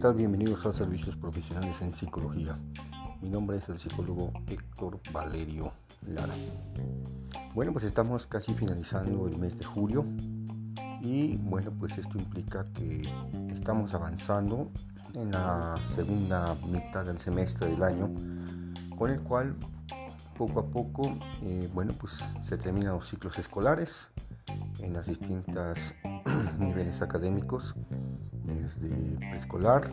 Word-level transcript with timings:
¿qué? 0.00 0.08
Bienvenidos 0.12 0.64
a 0.64 0.72
Servicios 0.72 1.16
Profesionales 1.16 1.76
en 1.80 1.92
Psicología. 1.92 2.56
Mi 3.20 3.28
nombre 3.28 3.56
es 3.56 3.68
el 3.68 3.80
psicólogo 3.80 4.32
Héctor 4.46 5.00
Valerio 5.12 5.72
Lara. 6.06 6.34
Bueno, 7.52 7.72
pues 7.72 7.84
estamos 7.84 8.24
casi 8.26 8.54
finalizando 8.54 9.26
el 9.26 9.36
mes 9.38 9.58
de 9.58 9.64
julio 9.64 10.04
y 11.00 11.36
bueno, 11.38 11.72
pues 11.76 11.98
esto 11.98 12.16
implica 12.16 12.62
que 12.74 13.02
estamos 13.52 13.92
avanzando 13.92 14.70
en 15.14 15.32
la 15.32 15.74
segunda 15.82 16.54
mitad 16.70 17.04
del 17.04 17.18
semestre 17.18 17.68
del 17.68 17.82
año, 17.82 18.08
con 18.96 19.10
el 19.10 19.20
cual 19.20 19.56
poco 20.36 20.60
a 20.60 20.66
poco, 20.66 21.18
eh, 21.42 21.68
bueno, 21.74 21.92
pues 21.98 22.22
se 22.44 22.56
terminan 22.56 22.94
los 22.94 23.08
ciclos 23.08 23.36
escolares 23.38 24.08
en 24.78 24.92
las 24.92 25.06
distintas 25.06 25.92
niveles 26.58 27.02
académicos 27.02 27.74
desde 28.54 28.88
preescolar, 29.28 29.90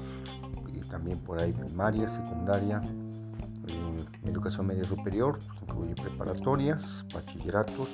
y 0.74 0.80
también 0.82 1.18
por 1.20 1.42
ahí 1.42 1.54
primaria, 1.54 2.08
secundaria, 2.08 2.82
eh, 3.68 4.06
educación 4.26 4.68
media 4.68 4.84
superior, 4.84 5.40
incluye 5.62 5.96
preparatorias, 5.96 7.06
bachilleratos, 7.14 7.90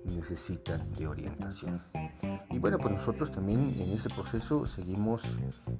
necesitan 0.04 0.90
de 0.92 1.06
orientación. 1.06 1.82
Y 2.50 2.58
bueno, 2.58 2.78
pues 2.78 2.94
nosotros 2.94 3.30
también 3.30 3.74
en 3.78 3.92
ese 3.92 4.08
proceso 4.08 4.66
seguimos 4.66 5.22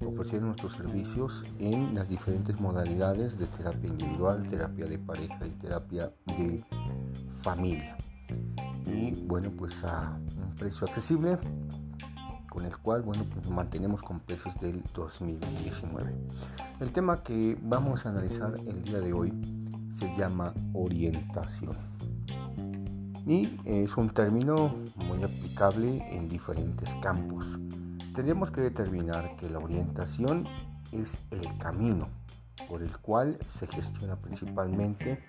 ofreciendo 0.05 0.47
nuestros 0.48 0.73
servicios 0.75 1.45
en 1.59 1.95
las 1.95 2.09
diferentes 2.09 2.61
modalidades 2.61 3.39
de 3.39 3.47
terapia 3.47 3.89
individual, 3.89 4.47
terapia 4.48 4.86
de 4.86 4.98
pareja 4.98 5.47
y 5.47 5.51
terapia 5.51 6.12
de 6.27 6.64
familia. 7.42 7.97
Y 8.86 9.14
bueno, 9.27 9.51
pues 9.56 9.83
a 9.84 10.19
un 10.36 10.55
precio 10.56 10.86
accesible 10.86 11.39
con 12.48 12.64
el 12.64 12.77
cual 12.79 13.03
bueno, 13.03 13.25
pues 13.33 13.48
mantenemos 13.48 14.03
con 14.03 14.20
precios 14.20 14.59
del 14.61 14.83
2019. 14.95 16.14
El 16.81 16.92
tema 16.92 17.23
que 17.23 17.56
vamos 17.62 18.06
a 18.06 18.11
analizar 18.11 18.55
el 18.67 18.83
día 18.83 18.98
de 19.01 19.12
hoy 19.12 19.33
se 19.99 20.09
llama 20.17 20.55
orientación 20.75 21.77
y 23.27 23.47
es 23.67 23.95
un 23.97 24.09
término 24.09 24.75
muy 24.97 25.23
aplicable 25.23 26.03
en 26.11 26.29
diferentes 26.29 26.95
campos. 27.03 27.45
Tenemos 28.15 28.51
que 28.51 28.63
determinar 28.63 29.37
que 29.37 29.51
la 29.51 29.59
orientación 29.59 30.47
es 30.93 31.27
el 31.31 31.59
camino 31.59 32.09
por 32.69 32.83
el 32.83 32.97
cual 32.99 33.39
se 33.47 33.67
gestiona 33.67 34.17
principalmente 34.17 35.23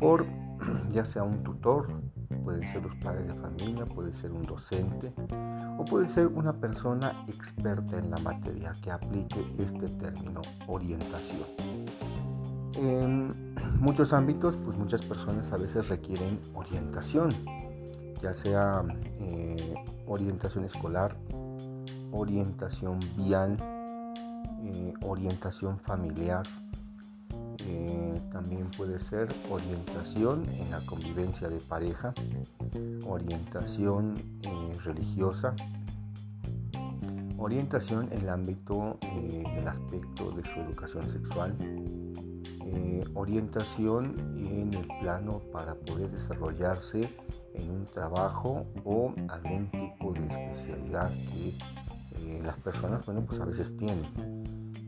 por 0.00 0.26
ya 0.90 1.04
sea 1.04 1.22
un 1.22 1.42
tutor, 1.42 1.88
pueden 2.42 2.66
ser 2.72 2.82
los 2.82 2.96
padres 2.96 3.28
de 3.28 3.34
familia, 3.34 3.84
puede 3.84 4.14
ser 4.14 4.32
un 4.32 4.42
docente 4.42 5.12
o 5.78 5.84
puede 5.84 6.08
ser 6.08 6.28
una 6.28 6.52
persona 6.54 7.24
experta 7.28 7.98
en 7.98 8.10
la 8.10 8.18
materia 8.18 8.72
que 8.80 8.90
aplique 8.90 9.44
este 9.58 9.88
término 9.96 10.40
orientación. 10.66 12.13
En 12.76 13.54
muchos 13.80 14.12
ámbitos, 14.12 14.56
pues 14.56 14.76
muchas 14.76 15.02
personas 15.02 15.52
a 15.52 15.56
veces 15.56 15.88
requieren 15.88 16.40
orientación, 16.54 17.30
ya 18.20 18.34
sea 18.34 18.84
eh, 19.20 19.74
orientación 20.06 20.64
escolar, 20.64 21.16
orientación 22.10 22.98
vial, 23.16 23.56
eh, 24.62 24.94
orientación 25.02 25.78
familiar, 25.78 26.42
eh, 27.66 28.20
también 28.32 28.68
puede 28.76 28.98
ser 28.98 29.28
orientación 29.50 30.44
en 30.48 30.70
la 30.70 30.80
convivencia 30.84 31.48
de 31.48 31.58
pareja, 31.60 32.12
orientación 33.06 34.14
religiosa, 34.84 35.54
orientación 37.38 38.08
en 38.12 38.22
el 38.22 38.28
ámbito 38.28 38.98
del 39.00 39.68
aspecto 39.68 40.30
de 40.32 40.42
su 40.42 40.60
educación 40.60 41.08
sexual, 41.10 41.54
eh, 42.66 43.04
orientación 43.14 44.14
en 44.36 44.72
el 44.72 44.86
plano 45.00 45.40
para 45.52 45.74
poder 45.74 46.10
desarrollarse 46.10 47.00
en 47.54 47.70
un 47.70 47.84
trabajo 47.84 48.66
o 48.84 49.14
algún 49.28 49.70
tipo 49.70 50.12
de 50.12 50.20
especialidad 50.20 51.10
que 51.10 51.48
eh, 52.20 52.40
las 52.42 52.56
personas, 52.58 53.04
bueno, 53.06 53.22
pues 53.22 53.40
a 53.40 53.44
veces 53.44 53.76
tienen. 53.76 54.04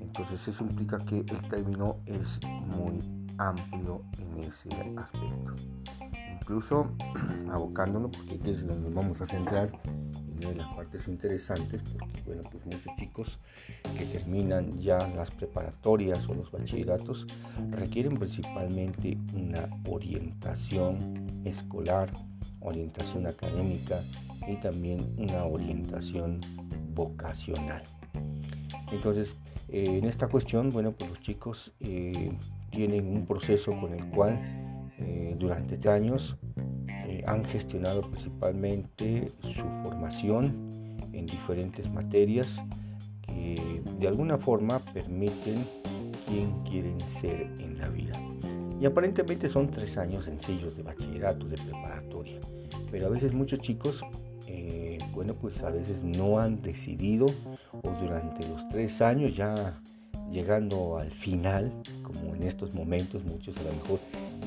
Entonces 0.01 0.49
eso 0.49 0.65
implica 0.65 0.99
que 0.99 1.19
el 1.19 1.49
término 1.49 1.97
es 2.07 2.41
muy 2.45 3.01
amplio 3.39 4.03
en 4.19 4.45
ese 4.45 4.69
aspecto. 4.97 5.55
Incluso 6.41 6.87
abocándonos, 7.51 8.11
porque 8.17 8.39
es 8.51 8.67
donde 8.67 8.89
nos 8.89 8.95
vamos 8.95 9.21
a 9.21 9.27
centrar 9.27 9.71
de 10.49 10.57
las 10.57 10.75
partes 10.75 11.09
interesantes 11.09 11.83
porque 11.83 12.23
bueno 12.25 12.43
pues 12.51 12.65
muchos 12.65 12.95
chicos 12.97 13.39
que 13.97 14.07
terminan 14.07 14.81
ya 14.81 14.99
las 15.09 15.31
preparatorias 15.31 16.29
o 16.29 16.35
los 16.35 16.51
bachilleratos 16.51 17.27
requieren 17.71 18.17
principalmente 18.17 19.19
una 19.35 19.69
orientación 19.89 21.43
escolar 21.45 22.11
orientación 22.61 23.27
académica 23.27 24.01
y 24.49 24.57
también 24.57 25.15
una 25.19 25.45
orientación 25.45 26.41
vocacional. 26.95 27.83
Entonces 28.91 29.37
eh, 29.69 29.99
en 29.99 30.05
esta 30.05 30.29
cuestión 30.29 30.71
bueno 30.71 30.93
pues 30.93 31.11
los 31.11 31.21
chicos 31.21 31.73
eh, 31.81 32.33
tienen 32.71 33.07
un 33.07 33.27
proceso 33.27 33.73
con 33.81 33.95
el 33.95 34.05
cual 34.07 34.39
eh, 34.99 35.37
durante 35.39 35.89
años 35.89 36.37
han 37.27 37.45
gestionado 37.45 38.03
principalmente 38.03 39.29
su 39.43 39.63
formación 39.83 40.55
en 41.13 41.27
diferentes 41.27 41.93
materias 41.93 42.47
que 43.23 43.83
de 43.99 44.09
alguna 44.09 44.39
forma 44.39 44.79
permiten 44.93 45.65
quién 46.27 46.53
quieren 46.65 47.01
ser 47.01 47.51
en 47.59 47.79
la 47.79 47.89
vida. 47.89 48.13
Y 48.81 48.87
aparentemente 48.87 49.49
son 49.49 49.71
tres 49.71 49.97
años 49.97 50.25
sencillos 50.25 50.77
de 50.77 50.83
bachillerato, 50.83 51.47
de 51.47 51.57
preparatoria, 51.57 52.39
pero 52.91 53.07
a 53.07 53.11
veces 53.11 53.33
muchos 53.33 53.61
chicos, 53.61 54.03
eh, 54.47 54.99
bueno, 55.13 55.35
pues 55.35 55.63
a 55.63 55.71
veces 55.71 56.03
no 56.03 56.39
han 56.39 56.61
decidido 56.61 57.27
o 57.83 57.91
durante 58.01 58.47
los 58.47 58.69
tres 58.69 59.01
años 59.01 59.35
ya 59.35 59.81
llegando 60.31 60.99
al 60.99 61.11
final, 61.11 61.73
como 62.03 62.35
en 62.35 62.43
estos 62.43 62.75
momentos 62.75 63.25
muchos 63.25 63.57
a 63.57 63.63
lo 63.63 63.73
mejor 63.73 64.01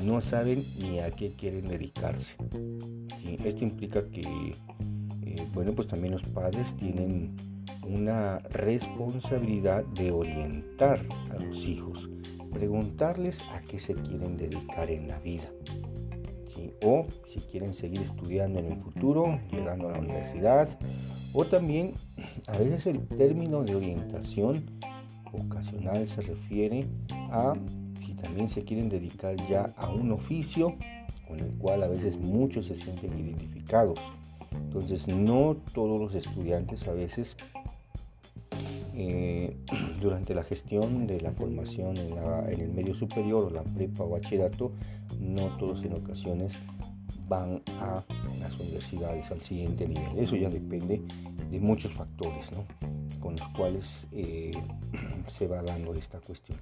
no 0.03 0.21
saben 0.21 0.65
ni 0.79 0.99
a 0.99 1.11
qué 1.11 1.33
quieren 1.33 1.67
dedicarse. 1.67 2.35
Esto 3.43 3.63
implica 3.63 4.07
que, 4.09 4.21
eh, 5.23 5.47
bueno, 5.53 5.73
pues 5.73 5.87
también 5.87 6.13
los 6.13 6.23
padres 6.23 6.75
tienen 6.77 7.35
una 7.83 8.39
responsabilidad 8.39 9.83
de 9.85 10.11
orientar 10.11 11.05
a 11.31 11.41
los 11.41 11.65
hijos, 11.65 12.09
preguntarles 12.51 13.41
a 13.53 13.61
qué 13.61 13.79
se 13.79 13.93
quieren 13.93 14.37
dedicar 14.37 14.89
en 14.89 15.07
la 15.07 15.19
vida. 15.19 15.49
O 16.83 17.07
si 17.31 17.39
quieren 17.39 17.73
seguir 17.73 18.01
estudiando 18.01 18.59
en 18.59 18.73
el 18.73 18.77
futuro, 18.79 19.39
llegando 19.51 19.89
a 19.89 19.93
la 19.93 19.99
universidad, 19.99 20.77
o 21.33 21.45
también 21.45 21.93
a 22.47 22.57
veces 22.57 22.87
el 22.87 23.07
término 23.07 23.63
de 23.63 23.75
orientación 23.75 24.63
vocacional 25.31 26.07
se 26.07 26.21
refiere 26.21 26.85
a 27.31 27.53
también 28.21 28.49
se 28.49 28.63
quieren 28.63 28.89
dedicar 28.89 29.35
ya 29.47 29.73
a 29.77 29.89
un 29.89 30.11
oficio 30.11 30.75
con 31.27 31.39
el 31.39 31.51
cual 31.53 31.83
a 31.83 31.87
veces 31.87 32.17
muchos 32.17 32.67
se 32.67 32.75
sienten 32.75 33.17
identificados. 33.17 33.99
Entonces 34.51 35.07
no 35.07 35.57
todos 35.73 35.99
los 35.99 36.15
estudiantes 36.15 36.87
a 36.87 36.93
veces 36.93 37.35
eh, 38.93 39.55
durante 40.01 40.33
la 40.33 40.43
gestión 40.43 41.07
de 41.07 41.21
la 41.21 41.31
formación 41.31 41.97
en, 41.97 42.17
el 42.59 42.69
medio 42.69 42.93
superior 42.93 43.45
o 43.45 43.49
la 43.49 43.63
prepa 43.63 44.03
o 44.03 44.09
bachillerato, 44.09 44.71
no 45.19 45.57
todos 45.57 45.83
en 45.83 45.93
ocasiones 45.93 46.59
van 47.27 47.61
a 47.79 48.03
las 48.39 48.59
universidades 48.59 49.29
al 49.31 49.39
siguiente 49.39 49.87
nivel. 49.87 50.17
Eso 50.17 50.35
ya 50.35 50.49
depende 50.49 51.01
de 51.49 51.59
muchos 51.59 51.93
factores 51.93 52.47
con 53.19 53.35
los 53.35 53.47
cuales 53.49 54.07
eh, 54.11 54.51
se 55.27 55.47
va 55.47 55.61
dando 55.61 55.93
esta 55.93 56.19
cuestión. 56.19 56.57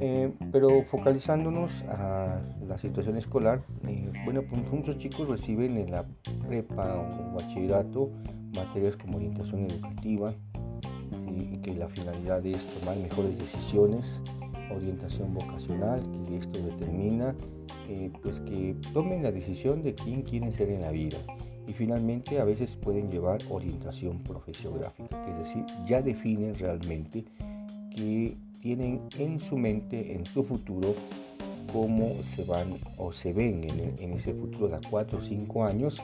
Eh, 0.00 0.32
pero 0.52 0.84
focalizándonos 0.84 1.82
a 1.88 2.40
la 2.66 2.78
situación 2.78 3.16
escolar, 3.16 3.62
eh, 3.88 4.12
bueno, 4.24 4.42
pues 4.48 4.62
muchos 4.70 4.98
chicos 4.98 5.28
reciben 5.28 5.76
en 5.76 5.90
la 5.90 6.04
prepa 6.46 6.94
o 6.94 7.34
bachillerato 7.34 8.10
materias 8.54 8.96
como 8.96 9.16
orientación 9.16 9.62
educativa, 9.62 10.32
y 11.36 11.58
que 11.58 11.74
la 11.74 11.88
finalidad 11.88 12.44
es 12.44 12.64
tomar 12.78 12.96
mejores 12.96 13.38
decisiones, 13.38 14.04
orientación 14.74 15.34
vocacional, 15.34 16.02
que 16.26 16.38
esto 16.38 16.58
determina 16.60 17.34
eh, 17.88 18.10
pues 18.22 18.40
que 18.40 18.76
tomen 18.92 19.22
la 19.22 19.32
decisión 19.32 19.82
de 19.82 19.94
quién 19.94 20.22
quieren 20.22 20.52
ser 20.52 20.68
en 20.70 20.82
la 20.82 20.90
vida. 20.90 21.18
Y 21.66 21.72
finalmente 21.72 22.40
a 22.40 22.44
veces 22.44 22.76
pueden 22.76 23.10
llevar 23.10 23.40
orientación 23.50 24.18
profesiográfica, 24.22 25.26
es 25.28 25.38
decir, 25.38 25.64
ya 25.84 26.02
definen 26.02 26.54
realmente 26.54 27.24
que 27.94 28.36
tienen 28.60 29.02
en 29.18 29.40
su 29.40 29.56
mente, 29.56 30.14
en 30.14 30.26
su 30.26 30.44
futuro, 30.44 30.94
cómo 31.72 32.10
se 32.22 32.44
van 32.44 32.78
o 32.96 33.12
se 33.12 33.32
ven 33.32 33.64
en, 33.98 34.12
ese 34.12 34.34
futuro 34.34 34.68
de 34.68 34.78
4 34.88 35.18
o 35.18 35.22
5 35.22 35.64
años 35.64 36.00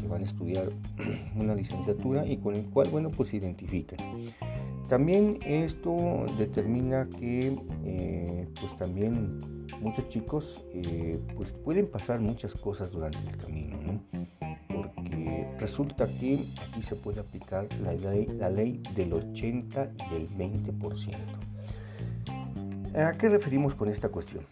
que 0.00 0.08
van 0.08 0.22
a 0.22 0.24
estudiar 0.24 0.70
una 1.36 1.54
licenciatura 1.54 2.26
y 2.26 2.38
con 2.38 2.56
el 2.56 2.64
cual, 2.66 2.88
bueno, 2.90 3.10
pues 3.10 3.30
se 3.30 3.36
identifican. 3.36 3.98
También 4.88 5.38
esto 5.46 6.26
determina 6.38 7.08
que, 7.18 7.56
eh, 7.84 8.48
pues 8.60 8.76
también 8.76 9.38
muchos 9.80 10.08
chicos, 10.08 10.64
eh, 10.72 11.18
pues 11.36 11.52
pueden 11.52 11.86
pasar 11.86 12.20
muchas 12.20 12.52
cosas 12.54 12.90
durante 12.90 13.18
el 13.18 13.36
camino, 13.36 14.02
Porque 14.68 15.48
resulta 15.58 16.06
que 16.06 16.44
aquí 16.68 16.82
se 16.82 16.94
puede 16.94 17.20
aplicar 17.20 17.68
la 17.82 17.92
ley, 17.94 18.26
la 18.38 18.50
ley 18.50 18.82
del 18.94 19.12
80 19.12 19.92
y 20.10 20.14
el 20.14 20.28
20%. 20.28 21.41
¿A 22.94 23.12
qué 23.12 23.30
referimos 23.30 23.74
con 23.74 23.88
esta 23.88 24.10
cuestión? 24.10 24.44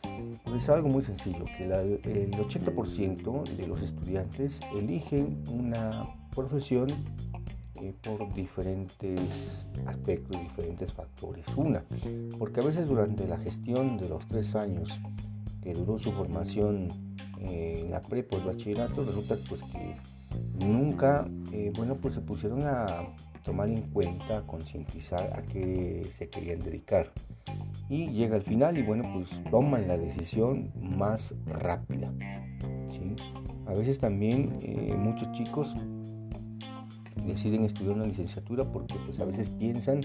Pues 0.45 0.69
algo 0.71 0.89
muy 0.89 1.03
sencillo, 1.03 1.45
que 1.45 1.65
el 1.65 2.31
80% 2.31 3.45
de 3.57 3.67
los 3.67 3.83
estudiantes 3.83 4.61
eligen 4.75 5.45
una 5.51 6.07
profesión 6.35 6.89
eh, 7.75 7.93
por 8.03 8.33
diferentes 8.33 9.21
aspectos, 9.87 10.41
diferentes 10.41 10.91
factores. 10.91 11.45
Una, 11.55 11.85
porque 12.39 12.61
a 12.61 12.65
veces 12.65 12.89
durante 12.89 13.29
la 13.29 13.37
gestión 13.37 13.99
de 13.99 14.09
los 14.09 14.27
tres 14.27 14.55
años 14.55 14.91
que 15.63 15.75
duró 15.75 15.99
su 15.99 16.11
formación 16.13 16.89
eh, 17.41 17.83
en 17.85 17.91
la 17.91 18.01
el 18.11 18.45
bachillerato, 18.45 19.05
resulta 19.05 19.37
pues 19.51 19.61
que 19.65 19.97
nunca, 20.65 21.29
eh, 21.53 21.73
bueno, 21.77 21.97
pues 21.97 22.15
se 22.15 22.21
pusieron 22.21 22.63
a 22.63 23.07
tomar 23.43 23.69
en 23.69 23.83
cuenta, 23.83 24.43
concientizar 24.47 25.33
a 25.39 25.43
qué 25.43 26.07
se 26.19 26.29
querían 26.29 26.61
dedicar. 26.61 27.11
Y 27.89 28.09
llega 28.09 28.37
al 28.37 28.43
final 28.43 28.79
y 28.79 28.83
bueno, 28.83 29.05
pues 29.15 29.29
toman 29.51 29.89
la 29.89 29.97
decisión 29.99 30.71
más 30.81 31.35
rápida. 31.47 32.13
A 33.67 33.75
veces 33.75 33.99
también 33.99 34.59
eh, 34.63 34.95
muchos 34.97 35.31
chicos 35.33 35.75
deciden 37.27 37.65
estudiar 37.65 37.97
una 37.97 38.07
licenciatura 38.07 38.65
porque 38.65 38.95
pues 39.05 39.21
a 39.21 39.25
veces 39.25 39.49
piensan 39.51 40.01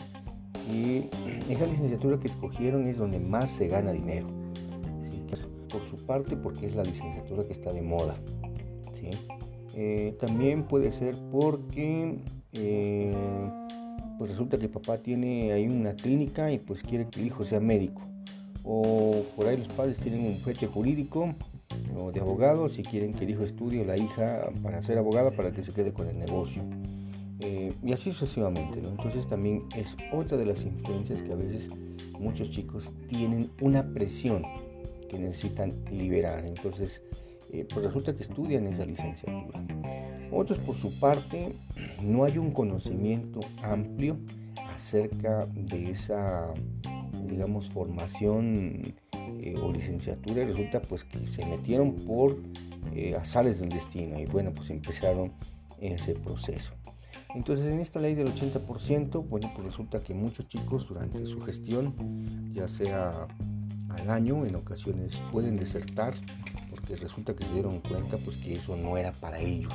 que 0.67 1.09
esa 1.49 1.65
licenciatura 1.65 2.19
que 2.19 2.27
escogieron 2.27 2.87
es 2.87 2.97
donde 2.97 3.19
más 3.19 3.51
se 3.51 3.67
gana 3.67 3.91
dinero. 3.91 4.27
Por 5.69 5.85
su 5.89 6.05
parte 6.05 6.37
porque 6.37 6.67
es 6.67 6.75
la 6.75 6.83
licenciatura 6.83 7.43
que 7.45 7.53
está 7.53 7.73
de 7.73 7.81
moda. 7.81 8.15
Eh, 9.77 10.15
también 10.21 10.63
puede 10.63 10.89
ser 10.89 11.15
porque 11.31 12.17
eh, 12.57 13.13
pues 14.17 14.31
resulta 14.31 14.57
que 14.57 14.69
papá 14.69 14.97
tiene 14.97 15.51
ahí 15.51 15.67
una 15.67 15.93
clínica 15.93 16.51
y 16.51 16.57
pues 16.57 16.81
quiere 16.81 17.07
que 17.07 17.19
el 17.19 17.27
hijo 17.27 17.43
sea 17.43 17.59
médico. 17.59 18.01
O 18.63 19.23
por 19.35 19.47
ahí 19.47 19.57
los 19.57 19.67
padres 19.69 19.97
tienen 19.97 20.25
un 20.25 20.37
fete 20.37 20.65
jurídico 20.65 21.35
o 21.97 22.11
de 22.11 22.19
abogados 22.19 22.79
y 22.79 22.83
quieren 22.83 23.13
que 23.13 23.25
el 23.25 23.31
hijo 23.31 23.43
estudie 23.43 23.81
o 23.81 23.85
la 23.85 23.97
hija 23.97 24.49
para 24.63 24.81
ser 24.81 24.97
abogada 24.97 25.31
para 25.31 25.51
que 25.51 25.63
se 25.63 25.71
quede 25.71 25.91
con 25.91 26.07
el 26.07 26.17
negocio. 26.17 26.63
Eh, 27.41 27.73
y 27.83 27.91
así 27.91 28.11
sucesivamente. 28.11 28.79
Entonces 28.79 29.27
también 29.27 29.63
es 29.75 29.95
otra 30.11 30.37
de 30.37 30.45
las 30.45 30.63
influencias 30.63 31.21
que 31.21 31.31
a 31.31 31.35
veces 31.35 31.69
muchos 32.17 32.49
chicos 32.49 32.93
tienen 33.09 33.49
una 33.61 33.83
presión 33.93 34.43
que 35.09 35.19
necesitan 35.19 35.73
liberar. 35.91 36.45
Entonces 36.45 37.01
eh, 37.51 37.67
pues 37.71 37.85
resulta 37.85 38.15
que 38.15 38.23
estudian 38.23 38.65
esa 38.67 38.85
licenciatura. 38.85 39.61
Otros 40.31 40.57
por 40.59 40.75
su 40.75 40.97
parte 40.99 41.55
no 42.01 42.23
hay 42.23 42.37
un 42.37 42.51
conocimiento 42.51 43.39
amplio 43.61 44.17
acerca 44.73 45.45
de 45.45 45.91
esa, 45.91 46.53
digamos, 47.27 47.69
formación 47.69 48.93
eh, 49.39 49.55
o 49.61 49.71
licenciatura 49.71 50.43
y 50.43 50.45
resulta 50.45 50.81
pues 50.81 51.03
que 51.03 51.27
se 51.27 51.45
metieron 51.45 51.95
por 51.95 52.37
eh, 52.93 53.15
azares 53.15 53.59
del 53.59 53.69
destino 53.69 54.19
y 54.19 54.25
bueno, 54.25 54.51
pues 54.53 54.69
empezaron 54.69 55.31
ese 55.79 56.15
proceso. 56.15 56.73
Entonces 57.33 57.65
en 57.65 57.79
esta 57.79 57.99
ley 57.99 58.15
del 58.15 58.33
80%, 58.33 59.27
bueno, 59.27 59.51
pues 59.53 59.65
resulta 59.65 59.99
que 59.99 60.13
muchos 60.13 60.47
chicos 60.47 60.87
durante 60.87 61.25
su 61.25 61.41
gestión, 61.41 61.93
ya 62.53 62.67
sea 62.67 63.27
al 63.89 64.09
año, 64.09 64.45
en 64.45 64.55
ocasiones 64.55 65.19
pueden 65.31 65.57
desertar 65.57 66.13
resulta 66.89 67.35
que 67.35 67.45
se 67.45 67.53
dieron 67.53 67.79
cuenta 67.79 68.17
pues 68.17 68.37
que 68.37 68.55
eso 68.55 68.75
no 68.75 68.97
era 68.97 69.11
para 69.13 69.39
ellos. 69.39 69.73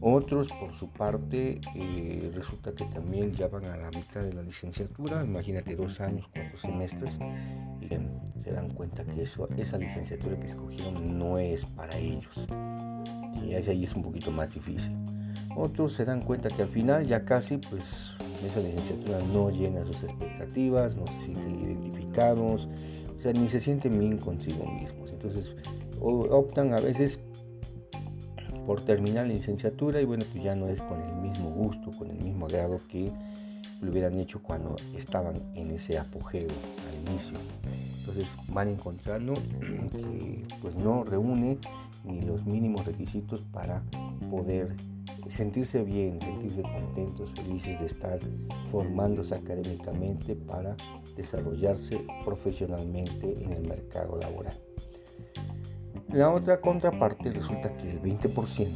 Otros, 0.00 0.48
por 0.60 0.72
su 0.76 0.88
parte, 0.90 1.58
eh, 1.74 2.30
resulta 2.32 2.72
que 2.72 2.84
también 2.84 3.32
ya 3.32 3.48
van 3.48 3.64
a 3.64 3.76
la 3.76 3.90
mitad 3.90 4.22
de 4.22 4.32
la 4.32 4.42
licenciatura, 4.42 5.24
imagínate 5.24 5.74
dos 5.74 6.00
años, 6.00 6.28
cuatro 6.32 6.58
semestres, 6.58 7.14
y 7.80 7.88
se 8.40 8.52
dan 8.52 8.70
cuenta 8.70 9.04
que 9.04 9.22
eso, 9.22 9.48
esa 9.56 9.78
licenciatura 9.78 10.38
que 10.38 10.48
escogieron 10.48 11.18
no 11.18 11.38
es 11.38 11.64
para 11.64 11.96
ellos. 11.96 12.46
Y 13.42 13.54
ahí 13.54 13.84
es 13.84 13.94
un 13.94 14.02
poquito 14.02 14.30
más 14.30 14.54
difícil. 14.54 14.94
Otros 15.56 15.94
se 15.94 16.04
dan 16.04 16.20
cuenta 16.20 16.50
que 16.50 16.62
al 16.62 16.68
final 16.68 17.04
ya 17.04 17.24
casi, 17.24 17.56
pues, 17.56 17.82
esa 18.46 18.60
licenciatura 18.60 19.18
no 19.32 19.50
llena 19.50 19.84
sus 19.86 20.04
expectativas, 20.04 20.94
no 20.94 21.06
se 21.06 21.24
sienten 21.24 21.64
identificados, 21.64 22.68
o 23.18 23.22
sea, 23.22 23.32
ni 23.32 23.48
se 23.48 23.60
sienten 23.60 23.98
bien 23.98 24.18
consigo 24.18 24.66
mismos. 24.66 25.05
Entonces, 25.26 25.54
optan 26.00 26.74
a 26.74 26.80
veces 26.80 27.18
por 28.66 28.82
terminar 28.82 29.26
la 29.26 29.34
licenciatura 29.34 30.00
y 30.00 30.04
bueno, 30.04 30.24
pues 30.32 30.42
ya 30.42 30.56
no 30.56 30.68
es 30.68 30.80
con 30.82 31.00
el 31.00 31.14
mismo 31.16 31.50
gusto, 31.50 31.90
con 31.96 32.10
el 32.10 32.22
mismo 32.22 32.46
grado 32.48 32.78
que 32.88 33.12
lo 33.80 33.90
hubieran 33.90 34.18
hecho 34.18 34.42
cuando 34.42 34.74
estaban 34.96 35.36
en 35.54 35.70
ese 35.70 35.98
apogeo 35.98 36.48
al 36.48 37.10
inicio. 37.10 37.38
Entonces 38.00 38.26
van 38.48 38.68
encontrando 38.68 39.34
que 39.92 40.44
pues 40.60 40.74
no 40.76 41.04
reúne 41.04 41.58
ni 42.04 42.22
los 42.22 42.44
mínimos 42.46 42.84
requisitos 42.84 43.42
para 43.52 43.82
poder 44.30 44.74
sentirse 45.28 45.82
bien, 45.82 46.20
sentirse 46.20 46.62
contentos, 46.62 47.30
felices 47.34 47.80
de 47.80 47.86
estar 47.86 48.18
formándose 48.70 49.34
académicamente 49.34 50.36
para 50.36 50.76
desarrollarse 51.16 52.04
profesionalmente 52.24 53.34
en 53.42 53.52
el 53.52 53.66
mercado 53.66 54.18
laboral. 54.18 54.54
La 56.12 56.32
otra 56.32 56.60
contraparte 56.60 57.32
resulta 57.32 57.76
que 57.76 57.90
el 57.90 58.00
20% 58.00 58.68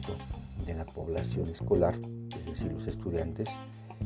de 0.67 0.75
la 0.75 0.85
población 0.85 1.49
escolar, 1.49 1.95
es 2.37 2.45
decir, 2.45 2.73
los 2.73 2.87
estudiantes, 2.87 3.49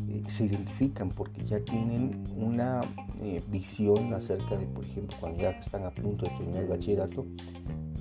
eh, 0.08 0.22
se 0.28 0.44
identifican 0.44 1.08
porque 1.08 1.44
ya 1.44 1.60
tienen 1.60 2.24
una 2.36 2.80
eh, 3.22 3.42
visión 3.48 4.12
acerca 4.12 4.56
de, 4.56 4.66
por 4.66 4.84
ejemplo, 4.84 5.16
cuando 5.20 5.42
ya 5.42 5.50
están 5.50 5.84
a 5.84 5.90
punto 5.90 6.26
de 6.26 6.32
terminar 6.32 6.64
el 6.64 6.68
bachillerato, 6.68 7.26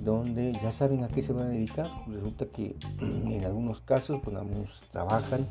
donde 0.04 0.52
ya 0.52 0.70
saben 0.70 1.04
a 1.04 1.08
qué 1.08 1.22
se 1.22 1.32
van 1.32 1.46
a 1.46 1.50
dedicar. 1.50 1.90
Resulta 2.06 2.46
que 2.46 2.76
en 3.00 3.44
algunos 3.44 3.80
casos, 3.80 4.20
pues 4.22 4.36
algunos 4.36 4.82
trabajan 4.92 5.48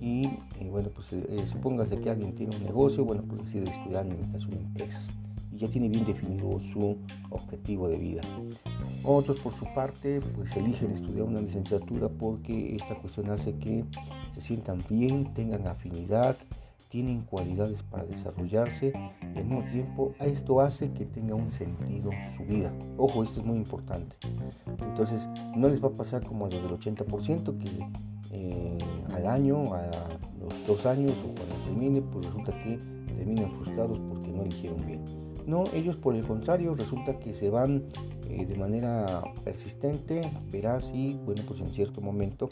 y, 0.00 0.26
eh, 0.58 0.68
bueno, 0.68 0.88
pues 0.92 1.14
supóngase 1.48 2.00
que 2.00 2.10
alguien 2.10 2.34
tiene 2.34 2.56
un 2.56 2.64
negocio, 2.64 3.04
bueno, 3.04 3.22
pues 3.22 3.44
decide 3.44 3.70
estudiar 3.70 4.02
administración 4.02 4.50
de 4.50 4.60
empresas 4.60 5.08
y 5.52 5.58
ya 5.58 5.68
tiene 5.68 5.88
bien 5.88 6.04
definido 6.04 6.60
su 6.72 6.96
objetivo 7.30 7.88
de 7.88 7.98
vida. 7.98 8.22
Otros 9.04 9.40
por 9.40 9.54
su 9.54 9.66
parte 9.74 10.20
pues 10.36 10.56
eligen 10.56 10.92
estudiar 10.92 11.24
una 11.24 11.40
licenciatura 11.40 12.08
porque 12.08 12.76
esta 12.76 12.94
cuestión 12.96 13.30
hace 13.30 13.54
que 13.56 13.84
se 14.34 14.40
sientan 14.40 14.80
bien, 14.88 15.32
tengan 15.34 15.66
afinidad, 15.66 16.36
tienen 16.88 17.22
cualidades 17.22 17.82
para 17.82 18.04
desarrollarse 18.04 18.92
y 19.22 19.38
al 19.38 19.46
mismo 19.46 19.64
tiempo 19.70 20.14
esto 20.20 20.60
hace 20.60 20.92
que 20.92 21.06
tenga 21.06 21.34
un 21.34 21.50
sentido 21.50 22.10
su 22.36 22.44
vida. 22.44 22.70
Ojo, 22.98 23.24
esto 23.24 23.40
es 23.40 23.46
muy 23.46 23.56
importante. 23.56 24.14
Entonces 24.78 25.26
no 25.56 25.68
les 25.68 25.82
va 25.82 25.88
a 25.88 25.92
pasar 25.92 26.22
como 26.22 26.46
a 26.46 26.50
los 26.50 26.62
del 26.62 26.78
80% 26.78 27.58
que 27.58 27.86
eh, 28.30 28.78
al 29.10 29.26
año, 29.26 29.74
a 29.74 29.90
los 30.38 30.66
dos 30.66 30.84
años 30.86 31.12
o 31.24 31.34
cuando 31.34 31.54
termine, 31.64 32.02
pues 32.02 32.26
resulta 32.26 32.52
que 32.62 32.78
terminan 33.16 33.50
frustrados 33.52 33.98
porque 34.08 34.28
no 34.28 34.42
eligieron 34.42 34.86
bien. 34.86 35.31
No, 35.46 35.64
ellos 35.72 35.96
por 35.96 36.14
el 36.14 36.24
contrario 36.24 36.74
resulta 36.74 37.18
que 37.18 37.34
se 37.34 37.50
van 37.50 37.84
eh, 38.30 38.46
de 38.46 38.56
manera 38.56 39.22
persistente, 39.44 40.20
veraz 40.50 40.90
y 40.94 41.14
bueno 41.14 41.42
pues 41.46 41.60
en 41.60 41.72
cierto 41.72 42.00
momento 42.00 42.48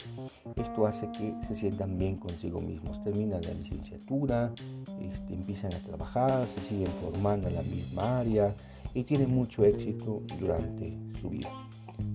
esto 0.55 0.85
hace 0.85 1.09
que 1.11 1.33
se 1.47 1.55
sientan 1.55 1.97
bien 1.97 2.17
consigo 2.17 2.59
mismos. 2.59 3.01
Terminan 3.03 3.41
la 3.41 3.53
licenciatura, 3.53 4.53
este, 5.01 5.33
empiezan 5.33 5.73
a 5.73 5.79
trabajar, 5.79 6.47
se 6.47 6.61
siguen 6.61 6.91
formando 7.01 7.47
en 7.47 7.55
la 7.55 7.63
misma 7.63 8.19
área 8.19 8.53
y 8.93 9.03
tienen 9.03 9.33
mucho 9.33 9.63
éxito 9.63 10.21
durante 10.39 10.97
su 11.19 11.29
vida. 11.29 11.49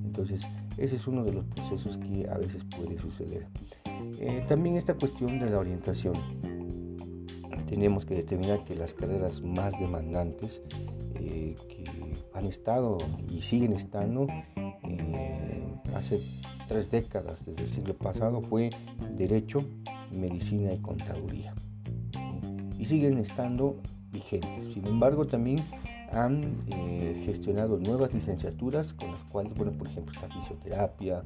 Entonces, 0.05 0.43
ese 0.77 0.97
es 0.97 1.07
uno 1.07 1.25
de 1.25 1.33
los 1.33 1.45
procesos 1.47 1.97
que 1.97 2.29
a 2.29 2.37
veces 2.37 2.63
puede 2.65 2.99
suceder. 2.99 3.47
Eh, 4.21 4.45
también 4.49 4.77
esta 4.77 4.95
cuestión 4.95 5.39
de 5.39 5.51
la 5.51 5.59
orientación. 5.59 6.15
Tenemos 7.69 8.07
que 8.07 8.15
determinar 8.15 8.65
que 8.65 8.75
las 8.75 8.95
carreras 8.95 9.43
más 9.43 9.79
demandantes 9.79 10.63
eh, 11.15 11.57
que 11.69 11.85
han 12.33 12.45
estado 12.45 12.99
y 13.29 13.43
siguen 13.43 13.73
estando 13.73 14.27
eh, 14.57 15.65
hace 15.95 16.21
tres 16.69 16.91
décadas, 16.91 17.45
desde 17.45 17.65
el 17.65 17.73
siglo 17.73 17.95
pasado, 17.95 18.41
fue 18.41 18.71
Derecho, 19.17 19.65
Medicina 20.13 20.73
y 20.73 20.79
Contaduría. 20.79 21.55
Y 22.79 22.85
siguen 22.85 23.19
estando 23.19 23.77
vigentes. 24.13 24.75
Sin 24.75 24.87
embargo, 24.87 25.27
también 25.27 25.59
han 26.13 26.61
eh, 26.69 27.23
gestionado 27.25 27.79
nuevas 27.79 28.13
licenciaturas 28.15 28.93
con 28.93 29.13
las 29.13 29.23
cuales, 29.25 29.55
bueno, 29.55 29.73
por 29.73 29.89
ejemplo, 29.89 30.13
está 30.13 30.29
fisioterapia, 30.29 31.23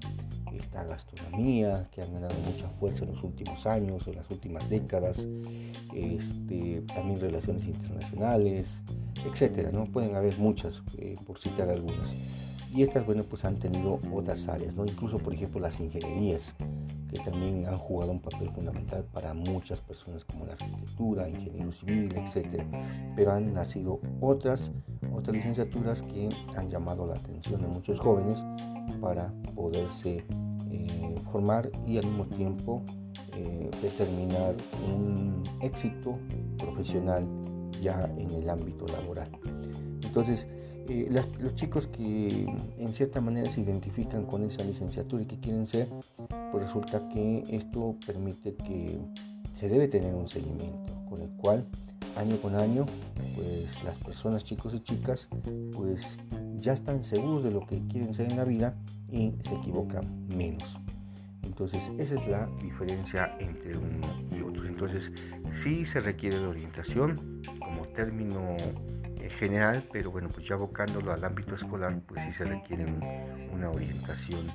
está 0.52 0.84
gastronomía, 0.84 1.88
que 1.90 2.02
han 2.02 2.12
ganado 2.12 2.34
mucha 2.44 2.68
fuerza 2.80 3.04
en 3.04 3.12
los 3.12 3.22
últimos 3.22 3.66
años, 3.66 4.06
en 4.08 4.16
las 4.16 4.30
últimas 4.30 4.68
décadas, 4.68 5.26
este, 5.94 6.82
también 6.94 7.20
relaciones 7.20 7.64
internacionales, 7.64 8.74
etcétera, 9.24 9.70
¿no? 9.72 9.84
Pueden 9.84 10.14
haber 10.16 10.38
muchas, 10.38 10.82
eh, 10.98 11.16
por 11.26 11.38
citar 11.38 11.68
algunas. 11.68 12.14
Y 12.74 12.82
estas, 12.82 13.04
bueno, 13.04 13.24
pues 13.24 13.44
han 13.44 13.56
tenido 13.56 13.98
otras 14.12 14.48
áreas, 14.48 14.74
¿no? 14.74 14.84
Incluso, 14.84 15.18
por 15.18 15.34
ejemplo, 15.34 15.60
las 15.60 15.80
ingenierías, 15.80 16.54
que 17.10 17.18
también 17.18 17.66
han 17.66 17.76
jugado 17.76 18.12
un 18.12 18.20
papel 18.20 18.50
fundamental 18.50 19.04
para 19.12 19.34
muchas 19.34 19.80
personas 19.80 20.24
como 20.24 20.46
la 20.46 20.52
arquitectura, 20.52 21.28
ingeniero 21.28 21.72
civil, 21.72 22.14
etcétera. 22.16 22.66
Pero 23.16 23.32
han 23.32 23.52
nacido 23.52 24.00
otras, 24.20 24.70
otras 25.12 25.36
licenciaturas 25.36 26.02
que 26.02 26.28
han 26.56 26.70
llamado 26.70 27.06
la 27.06 27.14
atención 27.14 27.60
de 27.62 27.68
muchos 27.68 27.98
jóvenes 27.98 28.44
para 29.00 29.32
poderse 29.54 30.24
eh, 30.70 31.14
formar 31.32 31.70
y 31.86 31.98
al 31.98 32.06
mismo 32.06 32.26
tiempo 32.26 32.82
eh, 33.36 33.70
determinar 33.82 34.54
un 34.86 35.42
éxito 35.60 36.18
profesional 36.58 37.26
ya 37.80 38.04
en 38.16 38.30
el 38.30 38.48
ámbito 38.48 38.86
laboral. 38.86 39.30
Entonces, 40.04 40.46
eh, 40.90 41.24
los 41.38 41.54
chicos 41.54 41.86
que 41.86 42.46
en 42.78 42.92
cierta 42.92 43.20
manera 43.20 43.48
se 43.50 43.60
identifican 43.60 44.26
con 44.26 44.42
esa 44.42 44.64
licenciatura 44.64 45.22
y 45.22 45.26
que 45.26 45.38
quieren 45.38 45.66
ser, 45.66 45.88
pues 46.50 46.64
resulta 46.64 47.08
que 47.08 47.44
esto 47.48 47.94
permite 48.04 48.56
que 48.56 48.98
se 49.54 49.68
debe 49.68 49.86
tener 49.86 50.14
un 50.14 50.26
seguimiento 50.26 50.92
con 51.08 51.20
el 51.20 51.30
cual 51.30 51.64
año 52.16 52.36
con 52.42 52.56
año 52.56 52.86
pues 53.36 53.84
las 53.84 53.96
personas 53.98 54.42
chicos 54.42 54.74
y 54.74 54.80
chicas 54.80 55.28
pues 55.76 56.16
ya 56.56 56.72
están 56.72 57.04
seguros 57.04 57.44
de 57.44 57.52
lo 57.52 57.64
que 57.66 57.86
quieren 57.86 58.12
ser 58.12 58.30
en 58.30 58.36
la 58.36 58.44
vida 58.44 58.74
y 59.12 59.32
se 59.42 59.54
equivocan 59.54 60.26
menos 60.36 60.64
entonces 61.60 61.92
esa 61.98 62.14
es 62.14 62.26
la 62.26 62.46
diferencia 62.62 63.36
entre 63.38 63.76
uno 63.76 64.08
y 64.30 64.40
otro 64.40 64.66
entonces 64.66 65.12
sí 65.62 65.84
se 65.84 66.00
requiere 66.00 66.38
de 66.38 66.46
orientación 66.46 67.42
como 67.58 67.86
término 67.88 68.56
general, 69.38 69.82
pero 69.92 70.10
bueno, 70.10 70.28
pues 70.28 70.46
ya 70.46 70.54
abocándolo 70.54 71.12
al 71.12 71.24
ámbito 71.24 71.54
escolar, 71.54 71.98
pues 72.06 72.22
sí 72.24 72.32
se 72.32 72.44
requiere 72.44 72.86
una 73.52 73.70
orientación 73.70 74.50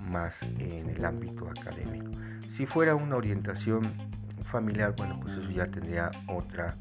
más 0.00 0.40
en 0.58 0.88
el 0.88 1.04
ámbito 1.04 1.48
académico. 1.48 2.10
Si 2.56 2.66
fuera 2.66 2.94
una 2.94 3.16
orientación 3.16 3.82
familiar, 4.50 4.94
bueno, 4.96 5.18
pues 5.20 5.34
eso 5.34 5.50
ya 5.50 5.66
tendría 5.66 6.10
otra 6.28 6.74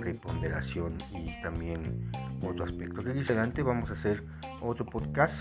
preponderación 0.00 0.96
y 1.12 1.40
también 1.42 2.10
otro 2.46 2.64
aspecto. 2.64 3.00
Aquí 3.00 3.20
adelante 3.20 3.62
vamos 3.62 3.90
a 3.90 3.94
hacer 3.94 4.22
otro 4.60 4.84
podcast 4.84 5.34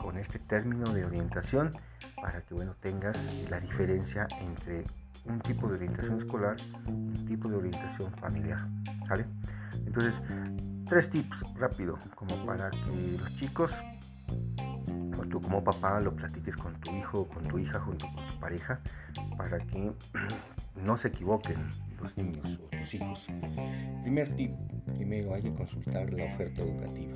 con 0.00 0.16
este 0.18 0.38
término 0.38 0.92
de 0.92 1.04
orientación 1.04 1.70
para 2.20 2.40
que 2.42 2.54
bueno 2.54 2.74
tengas 2.80 3.16
la 3.48 3.60
diferencia 3.60 4.26
entre 4.40 4.84
un 5.26 5.40
tipo 5.40 5.68
de 5.68 5.74
orientación 5.74 6.18
escolar 6.18 6.56
un 6.86 7.24
tipo 7.26 7.48
de 7.48 7.56
orientación 7.56 8.12
familiar. 8.14 8.60
¿Sale? 9.06 9.26
Entonces, 9.86 10.20
tres 10.88 11.10
tips 11.10 11.42
rápido, 11.56 11.98
como 12.14 12.44
para 12.46 12.70
que 12.70 13.16
los 13.18 13.36
chicos, 13.36 13.72
o 15.18 15.22
tú 15.26 15.40
como 15.40 15.62
papá, 15.62 16.00
lo 16.00 16.14
platiques 16.14 16.56
con 16.56 16.74
tu 16.80 16.94
hijo 16.96 17.28
con 17.28 17.44
tu 17.44 17.58
hija 17.58 17.78
junto 17.80 18.06
con 18.12 18.26
tu 18.26 18.40
pareja, 18.40 18.80
para 19.36 19.58
que 19.58 19.92
no 20.84 20.96
se 20.96 21.08
equivoquen 21.08 21.68
los 22.00 22.16
niños 22.16 22.58
o 22.64 22.76
tus 22.76 22.94
hijos. 22.94 23.26
Primer 24.02 24.28
tip, 24.36 24.52
primero 24.96 25.34
hay 25.34 25.42
que 25.42 25.54
consultar 25.54 26.12
la 26.12 26.24
oferta 26.24 26.62
educativa. 26.62 27.12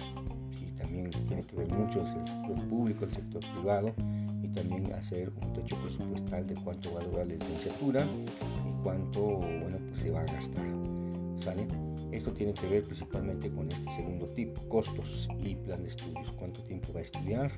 También 0.94 1.26
tiene 1.26 1.42
que 1.42 1.56
ver 1.56 1.68
mucho 1.72 2.00
el 2.00 2.06
sector 2.06 2.68
público, 2.68 3.04
el 3.04 3.14
sector 3.14 3.40
privado 3.52 3.92
y 4.42 4.48
también 4.48 4.92
hacer 4.92 5.32
un 5.42 5.52
techo 5.52 5.76
presupuestal 5.76 6.46
de 6.46 6.54
cuánto 6.54 6.94
va 6.94 7.00
a 7.00 7.04
durar 7.04 7.26
la 7.26 7.34
licenciatura 7.34 8.04
y 8.04 8.82
cuánto 8.82 9.20
bueno, 9.20 9.78
pues 9.88 10.00
se 10.00 10.10
va 10.10 10.20
a 10.20 10.24
gastar. 10.24 10.64
¿Sale? 11.36 11.66
Esto 12.12 12.32
tiene 12.32 12.54
que 12.54 12.68
ver 12.68 12.84
principalmente 12.84 13.50
con 13.50 13.70
este 13.72 13.90
segundo 13.90 14.26
tipo, 14.26 14.68
costos 14.68 15.28
y 15.42 15.56
plan 15.56 15.82
de 15.82 15.88
estudios, 15.88 16.30
cuánto 16.38 16.62
tiempo 16.62 16.92
va 16.92 17.00
a 17.00 17.02
estudiar 17.02 17.50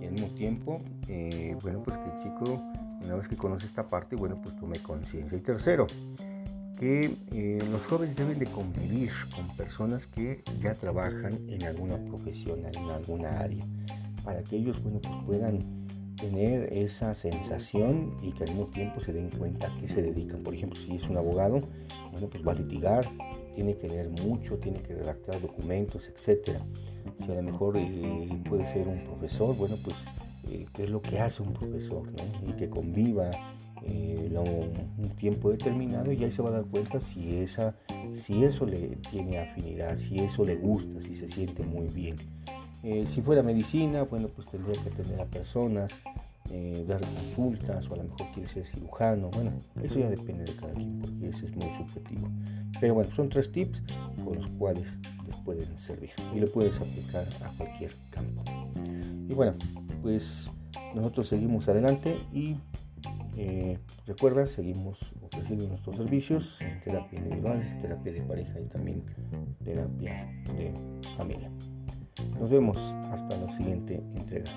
y 0.00 0.04
al 0.04 0.12
mismo 0.12 0.28
tiempo, 0.34 0.82
eh, 1.08 1.56
bueno, 1.62 1.82
pues 1.82 1.96
que 1.96 2.04
el 2.04 2.22
chico, 2.22 2.62
una 3.02 3.14
vez 3.14 3.28
que 3.28 3.36
conoce 3.36 3.64
esta 3.64 3.86
parte, 3.86 4.14
bueno, 4.14 4.38
pues 4.42 4.54
tome 4.56 4.78
conciencia. 4.80 5.38
Y 5.38 5.40
tercero, 5.40 5.86
que 6.78 7.16
eh, 7.32 7.58
los 7.70 7.84
jóvenes 7.86 8.16
deben 8.16 8.38
de 8.38 8.46
convivir 8.46 9.10
con 9.34 9.48
personas 9.56 10.06
que 10.06 10.42
ya 10.60 10.74
trabajan 10.74 11.32
en 11.48 11.62
alguna 11.64 11.96
profesión, 12.04 12.60
en 12.66 12.90
alguna 12.90 13.40
área, 13.40 13.64
para 14.24 14.42
que 14.42 14.56
ellos, 14.56 14.82
bueno, 14.82 15.00
pues 15.00 15.14
puedan 15.26 15.84
tener 16.16 16.72
esa 16.72 17.14
sensación 17.14 18.16
y 18.22 18.32
que 18.32 18.44
al 18.44 18.50
mismo 18.50 18.66
tiempo 18.66 19.00
se 19.00 19.12
den 19.12 19.30
cuenta 19.30 19.66
a 19.66 19.80
qué 19.80 19.88
se 19.88 20.02
dedican. 20.02 20.42
Por 20.42 20.54
ejemplo, 20.54 20.80
si 20.80 20.94
es 20.94 21.04
un 21.04 21.16
abogado, 21.16 21.60
bueno, 22.12 22.28
pues 22.28 22.46
va 22.46 22.52
a 22.52 22.54
litigar, 22.54 23.04
tiene 23.54 23.76
que 23.76 23.88
leer 23.88 24.10
mucho, 24.10 24.56
tiene 24.58 24.80
que 24.80 24.94
redactar 24.94 25.40
documentos, 25.40 26.02
etc. 26.08 26.58
Si 27.18 27.30
a 27.30 27.34
lo 27.34 27.42
mejor 27.42 27.76
eh, 27.76 28.28
puede 28.48 28.64
ser 28.72 28.88
un 28.88 29.04
profesor, 29.04 29.56
bueno, 29.56 29.76
pues 29.82 29.96
eh, 30.50 30.66
qué 30.72 30.84
es 30.84 30.90
lo 30.90 31.00
que 31.00 31.18
hace 31.18 31.42
un 31.42 31.52
profesor, 31.52 32.10
¿no? 32.12 32.48
Y 32.48 32.52
que 32.52 32.68
conviva 32.68 33.30
eh, 33.82 34.30
un 34.98 35.08
tiempo 35.10 35.50
determinado 35.50 36.12
y 36.12 36.24
ahí 36.24 36.32
se 36.32 36.42
va 36.42 36.50
a 36.50 36.52
dar 36.52 36.64
cuenta 36.64 37.00
si, 37.00 37.36
esa, 37.36 37.74
si 38.14 38.44
eso 38.44 38.66
le 38.66 38.96
tiene 39.10 39.38
afinidad, 39.38 39.98
si 39.98 40.18
eso 40.18 40.44
le 40.44 40.56
gusta, 40.56 41.02
si 41.02 41.16
se 41.16 41.28
siente 41.28 41.64
muy 41.64 41.88
bien. 41.88 42.16
si 42.82 43.22
fuera 43.22 43.42
medicina, 43.42 44.02
bueno, 44.02 44.28
pues 44.28 44.46
tendría 44.48 44.80
que 44.82 44.90
atender 44.90 45.20
a 45.20 45.26
personas, 45.26 45.92
eh, 46.50 46.84
dar 46.86 47.00
consultas 47.00 47.88
o 47.88 47.94
a 47.94 47.96
lo 47.96 48.04
mejor 48.04 48.30
quiere 48.32 48.48
ser 48.48 48.66
cirujano. 48.66 49.30
Bueno, 49.30 49.52
eso 49.82 49.98
ya 49.98 50.10
depende 50.10 50.44
de 50.44 50.54
cada 50.54 50.74
quien 50.74 51.00
porque 51.00 51.28
eso 51.28 51.46
es 51.46 51.56
muy 51.56 51.74
subjetivo. 51.78 52.28
Pero 52.80 52.94
bueno, 52.94 53.10
son 53.14 53.30
tres 53.30 53.50
tips 53.50 53.82
con 54.22 54.36
los 54.36 54.50
cuales 54.52 54.86
les 55.26 55.36
pueden 55.38 55.78
servir 55.78 56.10
y 56.34 56.40
lo 56.40 56.46
puedes 56.48 56.78
aplicar 56.78 57.26
a 57.42 57.48
cualquier 57.56 57.92
campo. 58.10 58.42
Y 59.26 59.32
bueno, 59.32 59.54
pues 60.04 60.50
nosotros 60.94 61.28
seguimos 61.28 61.66
adelante 61.66 62.16
y 62.30 62.58
eh, 63.38 63.78
recuerda, 64.06 64.46
seguimos 64.46 64.98
ofreciendo 65.22 65.66
nuestros 65.66 65.96
servicios 65.96 66.60
en 66.60 66.78
terapia 66.82 67.18
individual, 67.18 67.78
terapia 67.80 68.12
de 68.12 68.20
pareja 68.20 68.60
y 68.60 68.66
también 68.66 69.02
terapia 69.64 70.30
de 70.56 70.74
familia. 71.16 71.50
Nos 72.38 72.50
vemos 72.50 72.76
hasta 73.10 73.34
la 73.34 73.48
siguiente 73.56 74.04
entrega. 74.14 74.52